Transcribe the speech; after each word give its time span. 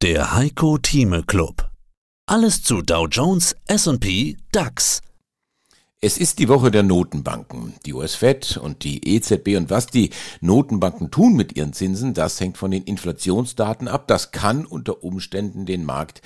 Der 0.00 0.32
Heiko 0.32 0.78
Thieme 0.78 1.24
Club. 1.24 1.72
Alles 2.26 2.62
zu 2.62 2.82
Dow 2.82 3.08
Jones, 3.08 3.56
S&P, 3.66 4.36
DAX. 4.52 5.00
Es 6.00 6.16
ist 6.16 6.38
die 6.38 6.48
Woche 6.48 6.70
der 6.70 6.84
Notenbanken. 6.84 7.74
Die 7.84 7.92
US-Fed 7.92 8.56
und 8.56 8.84
die 8.84 9.16
EZB 9.16 9.56
und 9.56 9.68
was 9.68 9.88
die 9.88 10.10
Notenbanken 10.40 11.10
tun 11.10 11.34
mit 11.34 11.56
ihren 11.56 11.72
Zinsen, 11.72 12.14
das 12.14 12.38
hängt 12.38 12.56
von 12.56 12.70
den 12.70 12.84
Inflationsdaten 12.84 13.88
ab. 13.88 14.06
Das 14.06 14.30
kann 14.30 14.64
unter 14.64 15.02
Umständen 15.02 15.66
den 15.66 15.84
Markt 15.84 16.22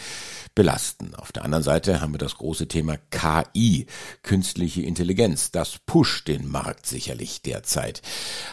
belasten. 0.54 1.14
Auf 1.14 1.32
der 1.32 1.46
anderen 1.46 1.64
Seite 1.64 2.02
haben 2.02 2.12
wir 2.12 2.18
das 2.18 2.36
große 2.36 2.68
Thema 2.68 2.98
KI, 3.10 3.86
künstliche 4.22 4.82
Intelligenz. 4.82 5.52
Das 5.52 5.78
pusht 5.86 6.28
den 6.28 6.48
Markt 6.48 6.84
sicherlich 6.84 7.40
derzeit. 7.40 8.02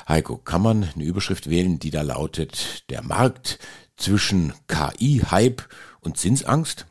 Heiko, 0.08 0.38
kann 0.38 0.62
man 0.62 0.88
eine 0.96 1.04
Überschrift 1.04 1.50
wählen, 1.50 1.80
die 1.80 1.92
da 1.92 2.02
lautet, 2.02 2.90
der 2.90 3.04
Markt 3.04 3.60
zwischen 3.98 4.54
KI-Hype 4.70 5.64
und 6.00 6.16
Zinsangst? 6.16 6.86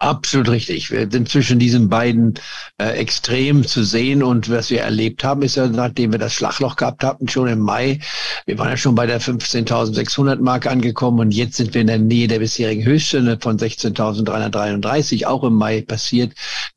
Absolut 0.00 0.48
richtig. 0.48 0.92
Wir 0.92 1.10
sind 1.10 1.28
zwischen 1.28 1.58
diesen 1.58 1.88
beiden 1.88 2.34
äh, 2.80 2.90
Extremen 2.90 3.64
zu 3.64 3.82
sehen 3.82 4.22
und 4.22 4.48
was 4.48 4.70
wir 4.70 4.82
erlebt 4.82 5.24
haben, 5.24 5.42
ist 5.42 5.56
ja, 5.56 5.66
nachdem 5.66 6.12
wir 6.12 6.20
das 6.20 6.34
Schlagloch 6.34 6.76
gehabt 6.76 7.02
hatten, 7.02 7.26
schon 7.26 7.48
im 7.48 7.58
Mai, 7.58 7.98
wir 8.46 8.56
waren 8.58 8.68
ja 8.68 8.76
schon 8.76 8.94
bei 8.94 9.06
der 9.06 9.20
15.600 9.20 10.40
Marke 10.40 10.70
angekommen 10.70 11.18
und 11.18 11.32
jetzt 11.32 11.56
sind 11.56 11.74
wir 11.74 11.80
in 11.80 11.88
der 11.88 11.98
Nähe 11.98 12.28
der 12.28 12.38
bisherigen 12.38 12.84
Höchststände 12.84 13.38
von 13.40 13.58
16.333, 13.58 15.26
auch 15.26 15.42
im 15.42 15.54
Mai 15.54 15.82
passiert. 15.82 16.32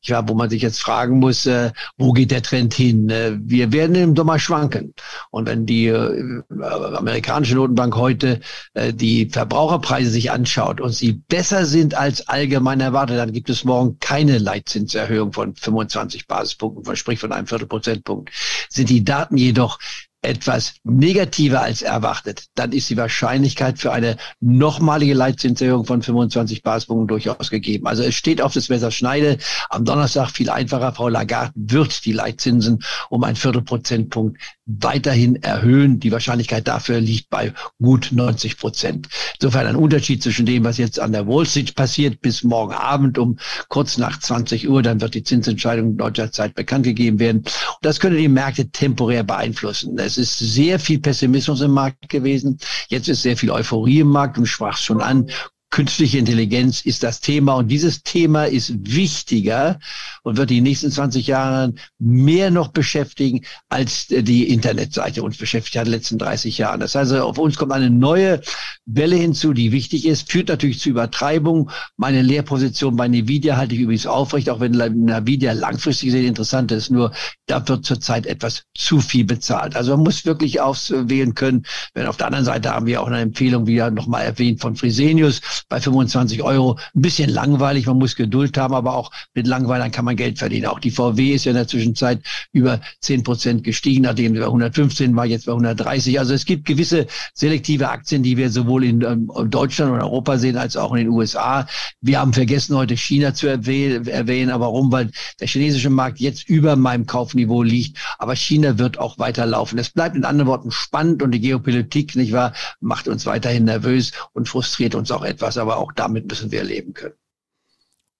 War, 0.08 0.28
wo 0.28 0.34
man 0.34 0.50
sich 0.50 0.62
jetzt 0.62 0.80
fragen 0.80 1.20
muss, 1.20 1.46
äh, 1.46 1.70
wo 1.98 2.10
geht 2.12 2.32
der 2.32 2.42
Trend 2.42 2.74
hin? 2.74 3.08
Äh, 3.08 3.38
wir 3.38 3.70
werden 3.72 3.94
im 3.94 4.16
Sommer 4.16 4.40
schwanken. 4.40 4.94
Und 5.30 5.46
wenn 5.46 5.64
die 5.64 5.86
äh, 5.86 6.42
amerikanische 6.50 7.54
Notenbank 7.54 7.94
heute 7.94 8.40
äh, 8.74 8.92
die 8.92 9.28
Verbraucherpreise 9.30 10.10
sich 10.10 10.32
anschaut 10.32 10.80
und 10.80 10.90
sie 10.90 11.12
besser 11.28 11.66
sind 11.66 11.94
als 11.94 12.26
allgemein 12.26 12.80
erwartet, 12.80 13.11
dann 13.16 13.32
gibt 13.32 13.50
es 13.50 13.64
morgen 13.64 13.98
keine 13.98 14.38
Leitzinserhöhung 14.38 15.32
von 15.32 15.54
25 15.54 16.26
Basispunkten, 16.26 16.96
sprich 16.96 17.18
von 17.18 17.32
einem 17.32 17.46
Viertel 17.46 17.66
Prozentpunkt. 17.66 18.30
Sind 18.68 18.90
die 18.90 19.04
Daten 19.04 19.36
jedoch 19.36 19.78
etwas 20.22 20.74
negativer 20.84 21.62
als 21.62 21.82
erwartet, 21.82 22.46
dann 22.54 22.72
ist 22.72 22.88
die 22.88 22.96
Wahrscheinlichkeit 22.96 23.78
für 23.80 23.92
eine 23.92 24.16
nochmalige 24.40 25.14
Leitzinserhöhung 25.14 25.84
von 25.84 26.00
25 26.00 26.62
Basispunkten 26.62 27.08
durchaus 27.08 27.50
gegeben. 27.50 27.86
Also 27.88 28.04
es 28.04 28.14
steht 28.14 28.40
auf 28.40 28.54
das 28.54 28.68
Messer 28.68 28.92
Schneide. 28.92 29.38
Am 29.68 29.84
Donnerstag 29.84 30.30
viel 30.30 30.48
einfacher. 30.48 30.92
Frau 30.92 31.08
Lagarde 31.08 31.52
wird 31.56 32.04
die 32.04 32.12
Leitzinsen 32.12 32.84
um 33.10 33.24
ein 33.24 33.34
Viertelprozentpunkt 33.36 34.38
weiterhin 34.66 35.42
erhöhen. 35.42 35.98
Die 35.98 36.12
Wahrscheinlichkeit 36.12 36.68
dafür 36.68 37.00
liegt 37.00 37.28
bei 37.28 37.52
gut 37.80 38.10
90 38.12 38.58
Prozent. 38.58 39.08
Insofern 39.34 39.66
ein 39.66 39.76
Unterschied 39.76 40.22
zwischen 40.22 40.46
dem, 40.46 40.64
was 40.64 40.78
jetzt 40.78 41.00
an 41.00 41.12
der 41.12 41.26
Wall 41.26 41.46
Street 41.46 41.74
passiert, 41.74 42.20
bis 42.20 42.44
morgen 42.44 42.72
Abend 42.72 43.18
um 43.18 43.38
kurz 43.68 43.98
nach 43.98 44.20
20 44.20 44.68
Uhr, 44.68 44.82
dann 44.82 45.00
wird 45.00 45.14
die 45.14 45.24
Zinsentscheidung 45.24 45.96
deutscher 45.96 46.30
Zeit 46.30 46.54
bekannt 46.54 46.84
gegeben 46.84 47.18
werden. 47.18 47.38
Und 47.38 47.78
das 47.82 47.98
könnte 47.98 48.18
die 48.18 48.28
Märkte 48.28 48.70
temporär 48.70 49.24
beeinflussen. 49.24 49.96
Ist 50.18 50.38
sehr 50.38 50.78
viel 50.78 51.00
Pessimismus 51.00 51.60
im 51.60 51.72
Markt 51.72 52.08
gewesen. 52.08 52.58
Jetzt 52.88 53.08
ist 53.08 53.22
sehr 53.22 53.36
viel 53.36 53.50
Euphorie 53.50 54.00
im 54.00 54.08
Markt 54.08 54.38
und 54.38 54.46
sprach 54.46 54.76
schon 54.76 55.00
an. 55.00 55.30
Künstliche 55.72 56.18
Intelligenz 56.18 56.82
ist 56.82 57.02
das 57.02 57.20
Thema 57.20 57.54
und 57.54 57.68
dieses 57.68 58.02
Thema 58.02 58.44
ist 58.44 58.74
wichtiger 58.94 59.80
und 60.22 60.36
wird 60.36 60.50
die 60.50 60.60
nächsten 60.60 60.90
20 60.90 61.26
Jahre 61.26 61.72
mehr 61.98 62.50
noch 62.50 62.68
beschäftigen, 62.68 63.40
als 63.70 64.06
die 64.06 64.50
Internetseite 64.50 65.22
uns 65.22 65.38
beschäftigt 65.38 65.76
hat 65.76 65.86
in 65.86 65.92
den 65.92 65.98
letzten 65.98 66.18
30 66.18 66.58
Jahren. 66.58 66.80
Das 66.80 66.94
heißt, 66.94 67.14
auf 67.14 67.38
uns 67.38 67.56
kommt 67.56 67.72
eine 67.72 67.88
neue 67.88 68.42
Welle 68.84 69.16
hinzu, 69.16 69.54
die 69.54 69.72
wichtig 69.72 70.04
ist, 70.04 70.30
führt 70.30 70.48
natürlich 70.48 70.78
zu 70.78 70.90
Übertreibung. 70.90 71.70
Meine 71.96 72.20
Lehrposition 72.20 72.96
bei 72.96 73.06
Nvidia 73.06 73.56
halte 73.56 73.74
ich 73.74 73.80
übrigens 73.80 74.06
aufrecht, 74.06 74.50
auch 74.50 74.60
wenn 74.60 74.78
Nvidia 74.78 75.52
langfristig 75.52 76.08
gesehen 76.08 76.26
interessant 76.26 76.70
ist, 76.70 76.90
nur 76.90 77.12
da 77.46 77.66
wird 77.66 77.86
zurzeit 77.86 78.26
etwas 78.26 78.64
zu 78.74 79.00
viel 79.00 79.24
bezahlt. 79.24 79.74
Also 79.74 79.92
man 79.96 80.04
muss 80.04 80.26
wirklich 80.26 80.60
auswählen 80.60 81.34
können. 81.34 81.64
Wenn 81.94 82.06
auf 82.06 82.18
der 82.18 82.26
anderen 82.26 82.44
Seite 82.44 82.70
haben 82.70 82.84
wir 82.84 83.00
auch 83.00 83.06
eine 83.06 83.20
Empfehlung, 83.20 83.66
wie 83.66 83.76
ja 83.76 83.90
nochmal 83.90 84.24
erwähnt, 84.24 84.60
von 84.60 84.76
Fresenius, 84.76 85.40
bei 85.68 85.80
25 85.80 86.42
Euro. 86.42 86.78
Ein 86.94 87.02
bisschen 87.02 87.30
langweilig, 87.30 87.86
man 87.86 87.98
muss 87.98 88.16
Geduld 88.16 88.56
haben, 88.58 88.74
aber 88.74 88.94
auch 88.94 89.10
mit 89.34 89.46
Langweilern 89.46 89.90
kann 89.90 90.04
man 90.04 90.16
Geld 90.16 90.38
verdienen. 90.38 90.66
Auch 90.66 90.80
die 90.80 90.90
VW 90.90 91.32
ist 91.32 91.44
ja 91.44 91.50
in 91.50 91.56
der 91.56 91.68
Zwischenzeit 91.68 92.20
über 92.52 92.80
10 93.00 93.22
Prozent 93.22 93.64
gestiegen, 93.64 94.02
nachdem 94.02 94.34
sie 94.34 94.40
bei 94.40 94.46
115 94.46 95.14
war, 95.14 95.26
jetzt 95.26 95.46
bei 95.46 95.52
130. 95.52 96.18
Also 96.18 96.34
es 96.34 96.44
gibt 96.44 96.64
gewisse 96.64 97.06
selektive 97.34 97.88
Aktien, 97.88 98.22
die 98.22 98.36
wir 98.36 98.50
sowohl 98.50 98.84
in 98.84 99.02
ähm, 99.02 99.30
Deutschland 99.48 99.92
und 99.92 100.00
Europa 100.00 100.38
sehen, 100.38 100.56
als 100.56 100.76
auch 100.76 100.92
in 100.92 100.98
den 100.98 101.08
USA. 101.08 101.66
Wir 102.00 102.20
haben 102.20 102.32
vergessen, 102.32 102.76
heute 102.76 102.96
China 102.96 103.34
zu 103.34 103.46
erwähnen. 103.46 104.50
Aber 104.50 104.66
warum? 104.72 104.90
Weil 104.90 105.10
der 105.40 105.48
chinesische 105.48 105.90
Markt 105.90 106.18
jetzt 106.20 106.48
über 106.48 106.76
meinem 106.76 107.06
Kaufniveau 107.06 107.62
liegt. 107.62 107.98
Aber 108.18 108.34
China 108.34 108.78
wird 108.78 108.98
auch 108.98 109.18
weiterlaufen. 109.18 109.78
Es 109.78 109.90
bleibt 109.90 110.16
in 110.16 110.24
anderen 110.24 110.48
Worten 110.48 110.70
spannend 110.70 111.22
und 111.22 111.32
die 111.32 111.40
Geopolitik, 111.40 112.16
nicht 112.16 112.32
wahr, 112.32 112.54
macht 112.80 113.08
uns 113.08 113.26
weiterhin 113.26 113.64
nervös 113.64 114.12
und 114.32 114.48
frustriert 114.48 114.94
uns 114.94 115.10
auch 115.10 115.24
etwas 115.24 115.51
aber 115.58 115.78
auch 115.78 115.92
damit 115.92 116.28
müssen 116.28 116.50
wir 116.50 116.64
leben 116.64 116.94
können. 116.94 117.14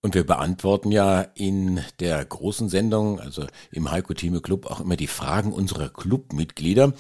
Und 0.05 0.17
wir 0.17 0.27
beantworten 0.27 0.91
ja 0.91 1.21
in 1.21 1.81
der 2.01 2.25
großen 2.25 2.69
Sendung, 2.69 3.21
also 3.21 3.47
im 3.71 3.89
Heiko 3.91 4.15
Thieme 4.15 4.41
Club, 4.41 4.67
auch 4.67 4.81
immer 4.81 4.97
die 4.97 5.07
Fragen 5.07 5.53
unserer 5.53 5.91
Clubmitglieder. 5.91 6.93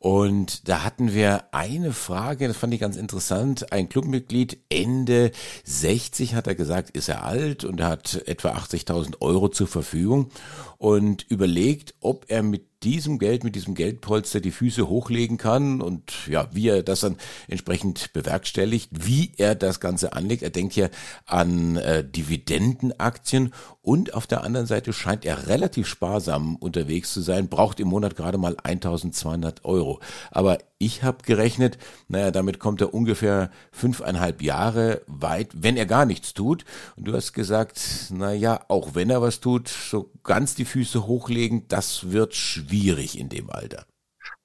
Und 0.00 0.66
da 0.66 0.82
hatten 0.82 1.12
wir 1.12 1.52
eine 1.52 1.92
Frage, 1.92 2.48
das 2.48 2.56
fand 2.56 2.72
ich 2.72 2.80
ganz 2.80 2.96
interessant. 2.96 3.70
Ein 3.70 3.90
Clubmitglied, 3.90 4.56
Ende 4.70 5.30
60, 5.64 6.34
hat 6.34 6.46
er 6.46 6.54
gesagt, 6.54 6.96
ist 6.96 7.10
er 7.10 7.22
alt 7.26 7.64
und 7.64 7.82
hat 7.82 8.22
etwa 8.26 8.52
80.000 8.52 9.20
Euro 9.20 9.50
zur 9.50 9.66
Verfügung 9.66 10.30
und 10.78 11.26
überlegt, 11.28 11.94
ob 12.00 12.24
er 12.28 12.42
mit 12.42 12.82
diesem 12.82 13.18
Geld, 13.18 13.44
mit 13.44 13.54
diesem 13.54 13.74
Geldpolster 13.74 14.40
die 14.40 14.52
Füße 14.52 14.88
hochlegen 14.88 15.36
kann 15.36 15.82
und 15.82 16.26
ja, 16.26 16.48
wie 16.52 16.68
er 16.68 16.82
das 16.82 17.00
dann 17.00 17.18
entsprechend 17.46 18.14
bewerkstelligt, 18.14 18.88
wie 19.06 19.32
er 19.36 19.54
das 19.54 19.80
Ganze 19.80 20.14
anlegt. 20.14 20.42
Er 20.42 20.48
denkt 20.48 20.76
ja 20.76 20.88
an 21.26 21.76
äh, 21.76 22.02
Dividendenaktien 22.02 23.52
und 23.82 24.12
auf 24.12 24.26
der 24.26 24.44
anderen 24.44 24.66
Seite 24.66 24.92
scheint 24.92 25.24
er 25.24 25.46
relativ 25.46 25.86
sparsam 25.86 26.56
unterwegs 26.56 27.12
zu 27.14 27.22
sein, 27.22 27.48
braucht 27.48 27.80
im 27.80 27.88
Monat 27.88 28.14
gerade 28.14 28.36
mal 28.36 28.56
1200 28.62 29.64
Euro. 29.64 30.00
Aber 30.30 30.58
ich 30.78 31.02
habe 31.02 31.18
gerechnet, 31.24 31.78
naja, 32.08 32.30
damit 32.30 32.58
kommt 32.58 32.82
er 32.82 32.92
ungefähr 32.92 33.50
fünfeinhalb 33.72 34.42
Jahre 34.42 35.00
weit, 35.06 35.50
wenn 35.54 35.78
er 35.78 35.86
gar 35.86 36.04
nichts 36.04 36.34
tut. 36.34 36.64
Und 36.96 37.06
du 37.06 37.14
hast 37.14 37.32
gesagt, 37.32 37.80
naja, 38.10 38.60
auch 38.68 38.94
wenn 38.94 39.08
er 39.08 39.22
was 39.22 39.40
tut, 39.40 39.68
so 39.68 40.10
ganz 40.24 40.54
die 40.54 40.66
Füße 40.66 41.06
hochlegen, 41.06 41.66
das 41.68 42.10
wird 42.10 42.34
schwierig 42.34 43.18
in 43.18 43.30
dem 43.30 43.48
Alter. 43.48 43.86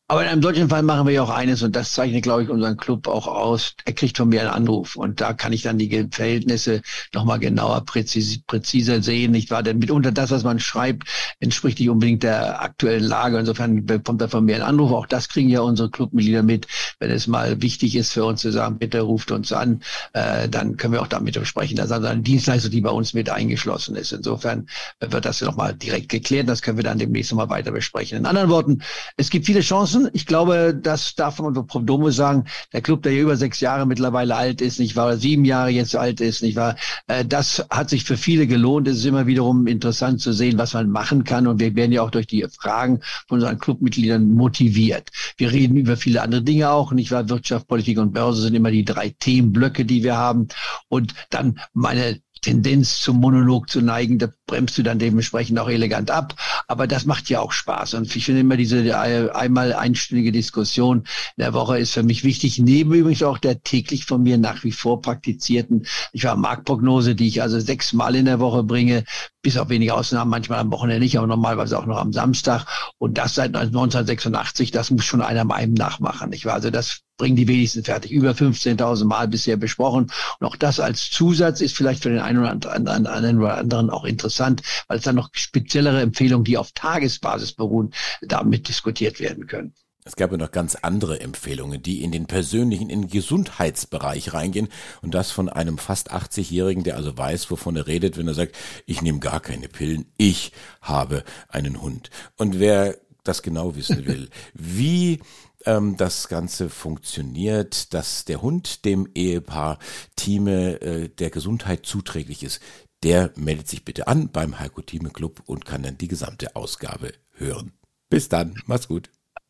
Aber 0.08 0.22
in 0.22 0.28
einem 0.30 0.44
solchen 0.44 0.70
Fall 0.70 0.84
machen 0.84 1.08
wir 1.08 1.16
ja 1.16 1.24
auch 1.24 1.32
eines 1.32 1.64
und 1.64 1.76
das 1.76 1.94
zeichnet, 1.94 2.22
glaube 2.22 2.44
ich, 2.44 2.50
unseren 2.50 2.78
Club 2.78 3.08
auch 3.08 3.26
aus. 3.26 3.74
Er 3.86 3.94
kriegt 3.94 4.18
von 4.18 4.30
mir 4.30 4.42
einen 4.42 4.52
Anruf 4.52 4.96
und 4.96 5.20
da 5.20 5.34
kann 5.34 5.52
ich 5.52 5.64
dann 5.64 5.80
die 5.80 6.08
Verhältnisse 6.12 6.84
nochmal 7.12 7.40
genauer, 7.40 7.84
präzis, 7.86 8.40
präziser 8.46 9.02
sehen, 9.02 9.32
nicht 9.32 9.50
wahr? 9.50 9.64
Denn 9.64 9.80
mitunter 9.80 10.12
das, 10.12 10.30
was 10.30 10.44
man 10.44 10.60
schreibt, 10.60 11.08
entspricht 11.40 11.80
nicht 11.80 11.90
unbedingt 11.90 12.22
der 12.22 12.62
aktuellen 12.62 13.04
Lage. 13.04 13.40
Insofern 13.40 13.84
bekommt 13.88 14.22
er 14.22 14.30
von 14.30 14.46
mir 14.46 14.54
einen 14.54 14.64
Anruf. 14.64 14.92
Auch 14.92 15.08
das 15.08 15.28
kriegen 15.28 15.50
ja 15.50 15.62
unsere 15.62 15.90
Clubmitglieder 15.90 16.44
mit. 16.44 16.68
Wenn 17.00 17.10
es 17.10 17.26
mal 17.26 17.64
wichtig 17.64 17.96
ist 17.96 18.14
für 18.14 18.26
uns 18.26 18.42
zu 18.42 18.52
sagen, 18.52 18.78
bitte 18.78 19.02
ruft 19.02 19.32
uns 19.32 19.52
an, 19.52 19.82
äh, 20.14 20.48
dann 20.48 20.78
können 20.78 20.94
wir 20.94 21.02
auch 21.02 21.08
damit 21.08 21.36
sprechen. 21.48 21.78
Das 21.78 21.88
ist 21.88 21.92
also 21.92 22.06
eine 22.06 22.22
Dienstleistung, 22.22 22.70
die 22.70 22.82
bei 22.82 22.92
uns 22.92 23.16
mit 23.16 23.32
eingeschlossen 23.32 23.96
ist. 23.96 24.12
Insofern 24.12 24.68
wird 25.00 25.26
das 25.26 25.42
nochmal 25.42 25.74
direkt 25.74 26.10
geklärt. 26.10 26.48
Das 26.48 26.62
können 26.62 26.78
wir 26.78 26.84
dann 26.84 27.00
demnächst 27.00 27.32
nochmal 27.32 27.50
weiter 27.50 27.72
besprechen. 27.72 28.20
In 28.20 28.28
anderen 28.28 28.50
Worten, 28.52 28.84
es 29.18 29.32
gibt 29.32 29.48
viele 29.48 29.62
Chancen, 29.62 29.95
Chancen. 29.96 30.10
Ich 30.14 30.26
glaube, 30.26 30.78
das 30.80 31.16
darf 31.16 31.40
man 31.40 31.48
unter 31.48 31.64
Prodomo 31.64 32.10
sagen. 32.10 32.46
Der 32.74 32.82
Club, 32.82 33.04
der 33.04 33.14
ja 33.14 33.22
über 33.22 33.38
sechs 33.38 33.60
Jahre 33.60 33.86
mittlerweile 33.86 34.36
alt 34.36 34.62
ist, 34.62 34.80
nicht 34.80 34.96
wahr, 34.96 35.18
sieben 35.18 35.46
Jahre 35.46 35.70
jetzt 35.70 35.96
alt 35.96 36.22
ist, 36.22 36.44
nicht 36.44 36.56
wahr, 36.56 36.76
äh, 37.08 37.26
das 37.26 37.66
hat 37.70 37.90
sich 37.90 38.04
für 38.04 38.18
viele 38.18 38.48
gelohnt. 38.48 38.88
Es 38.88 38.98
ist 38.98 39.06
immer 39.06 39.28
wiederum 39.28 39.68
interessant 39.68 40.22
zu 40.22 40.34
sehen, 40.34 40.58
was 40.58 40.74
man 40.74 40.90
machen 40.90 41.24
kann. 41.24 41.48
Und 41.48 41.60
wir 41.60 41.76
werden 41.76 41.92
ja 41.92 42.02
auch 42.02 42.12
durch 42.12 42.28
die 42.28 42.46
Fragen 42.50 43.02
von 43.28 43.40
unseren 43.40 43.60
Clubmitgliedern 43.60 44.30
motiviert. 44.32 45.10
Wir 45.38 45.52
reden 45.52 45.78
über 45.78 45.98
viele 45.98 46.22
andere 46.22 46.42
Dinge 46.42 46.70
auch, 46.70 46.92
nicht 46.92 47.12
wahr? 47.12 47.30
Wirtschaft, 47.30 47.68
Politik 47.68 47.98
und 47.98 48.14
Börse 48.14 48.42
sind 48.42 48.56
immer 48.56 48.72
die 48.72 48.86
drei 48.86 49.10
Themenblöcke, 49.20 49.86
die 49.86 50.04
wir 50.04 50.16
haben. 50.18 50.48
Und 50.90 51.14
dann 51.30 51.60
meine 51.74 52.20
Tendenz 52.46 53.02
zum 53.02 53.22
Monolog 53.22 53.72
zu 53.72 53.82
neigen, 53.82 54.20
da 54.20 54.28
bremst 54.46 54.78
du 54.78 54.84
dann 54.84 55.00
dementsprechend 55.00 55.58
auch 55.58 55.68
elegant 55.68 56.12
ab. 56.12 56.36
Aber 56.68 56.88
das 56.88 57.06
macht 57.06 57.30
ja 57.30 57.40
auch 57.40 57.52
Spaß. 57.52 57.94
Und 57.96 58.16
ich 58.16 58.26
finde 58.26 58.42
immer 58.42 58.58
diese 58.58 58.98
einmal 58.98 59.74
einstündige 59.74 60.32
Diskussion 60.32 61.00
in 61.00 61.42
der 61.42 61.54
Woche 61.54 61.78
ist 61.78 61.94
für 61.94 62.04
mich 62.04 62.24
wichtig. 62.24 62.60
Neben 62.60 62.94
übrigens 62.94 63.24
auch 63.24 63.38
der 63.38 63.62
täglich 63.62 64.06
von 64.06 64.24
mir 64.24 64.38
nach 64.38 64.64
wie 64.64 64.72
vor 64.72 65.02
praktizierten, 65.02 65.86
ich 66.12 66.24
war 66.24 66.36
Marktprognose, 66.36 67.16
die 67.16 67.28
ich 67.28 67.42
also 67.42 67.60
sechsmal 67.60 68.16
in 68.16 68.26
der 68.26 68.40
Woche 68.40 68.64
bringe, 68.64 69.04
bis 69.46 69.58
auf 69.58 69.70
wenige 69.70 69.94
Ausnahmen, 69.94 70.32
manchmal 70.32 70.58
am 70.58 70.72
Wochenende 70.72 71.04
nicht, 71.04 71.20
aber 71.20 71.28
normalerweise 71.28 71.78
auch 71.78 71.86
noch 71.86 72.00
am 72.00 72.12
Samstag. 72.12 72.66
Und 72.98 73.20
das 73.20 73.36
seit 73.36 73.56
1986, 73.56 74.72
das 74.72 74.90
muss 74.90 75.06
schon 75.06 75.22
einer 75.22 75.44
meinem 75.44 75.76
nachmachen. 75.76 76.34
Ich 76.34 76.46
war 76.46 76.56
also 76.56 76.72
das 76.72 77.02
bringen 77.18 77.36
die 77.36 77.48
wenigsten 77.48 77.84
fertig. 77.84 78.10
Über 78.12 78.32
15.000 78.32 79.06
Mal 79.06 79.28
bisher 79.28 79.56
besprochen. 79.56 80.12
Und 80.40 80.48
auch 80.48 80.56
das 80.56 80.80
als 80.80 81.12
Zusatz 81.12 81.62
ist 81.62 81.78
vielleicht 81.78 82.02
für 82.02 82.10
den 82.10 82.22
einen 82.22 82.40
oder 82.40 82.74
anderen 82.74 83.92
auch 83.92 84.04
interessant, 84.04 84.64
weil 84.88 84.98
es 84.98 85.04
dann 85.04 85.16
noch 85.16 85.30
speziellere 85.34 86.02
Empfehlungen, 86.02 86.44
die 86.44 86.58
auf 86.58 86.72
Tagesbasis 86.72 87.54
beruhen, 87.54 87.94
damit 88.24 88.68
diskutiert 88.68 89.20
werden 89.20 89.46
können. 89.46 89.76
Es 90.08 90.16
gab 90.16 90.32
ja 90.32 90.38
noch 90.38 90.52
ganz 90.52 90.76
andere 90.76 91.20
Empfehlungen, 91.20 91.82
die 91.82 92.04
in 92.04 92.12
den 92.12 92.28
persönlichen, 92.28 92.92
in 92.92 93.02
den 93.02 93.10
Gesundheitsbereich 93.10 94.36
reingehen. 94.36 94.68
Und 95.02 95.16
das 95.16 95.32
von 95.32 95.50
einem 95.50 95.80
fast 95.80 96.14
80-Jährigen, 96.14 96.84
der 96.84 96.96
also 96.96 97.18
weiß, 97.18 97.50
wovon 97.50 97.76
er 97.76 97.88
redet, 97.88 98.16
wenn 98.16 98.28
er 98.28 98.36
sagt, 98.36 98.56
ich 98.86 99.02
nehme 99.02 99.18
gar 99.18 99.40
keine 99.40 99.68
Pillen, 99.68 100.06
ich 100.18 100.52
habe 100.80 101.24
einen 101.50 101.82
Hund. 101.82 102.12
Und 102.38 102.60
wer 102.60 103.00
das 103.24 103.42
genau 103.42 103.76
wissen 103.76 104.06
will, 104.06 104.30
wie 104.54 105.22
ähm, 105.66 105.98
das 105.98 106.28
Ganze 106.28 106.70
funktioniert, 106.70 107.96
dass 107.96 108.26
der 108.26 108.44
Hund 108.44 108.86
dem 108.86 109.10
Ehepaar 109.16 109.80
Thieme 110.16 110.82
äh, 110.82 111.10
der 111.10 111.32
Gesundheit 111.32 111.88
zuträglich 111.88 112.44
ist, 112.44 112.62
der 113.02 113.32
meldet 113.38 113.68
sich 113.68 113.84
bitte 113.84 114.08
an 114.08 114.30
beim 114.32 114.60
Heiko 114.60 114.84
Thieme 114.84 115.10
Club 115.10 115.42
und 115.48 115.66
kann 115.66 115.82
dann 115.82 115.98
die 115.98 116.08
gesamte 116.08 116.56
Ausgabe 116.56 117.12
hören. 117.32 117.72
Bis 118.08 118.30
dann, 118.30 118.62
mach's 118.68 118.88
gut. 118.88 119.10